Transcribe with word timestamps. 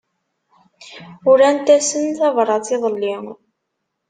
Urant-asen 1.29 2.05
tabrat 2.17 2.67
iḍelli. 2.75 3.15